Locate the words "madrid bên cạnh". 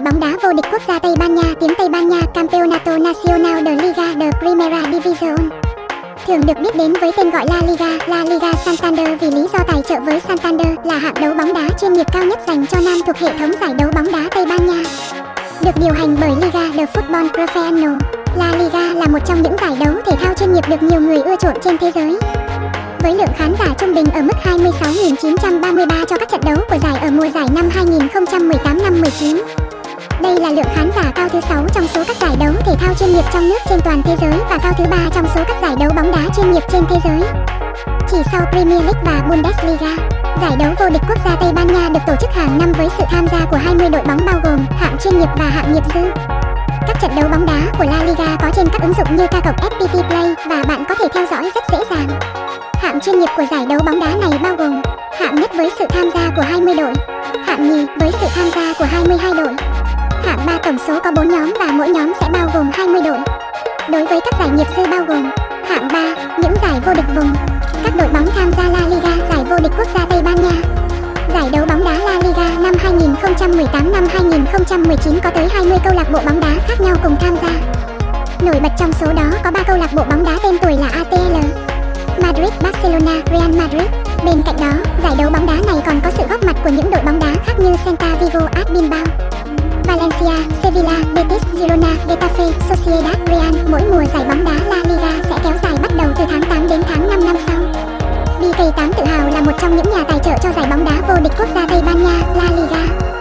83.58-84.56